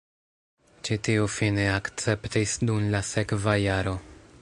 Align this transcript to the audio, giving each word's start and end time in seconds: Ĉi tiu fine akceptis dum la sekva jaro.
Ĉi 0.87 0.97
tiu 1.07 1.27
fine 1.35 1.67
akceptis 1.73 2.57
dum 2.71 2.91
la 2.97 3.07
sekva 3.15 3.59
jaro. 3.69 3.99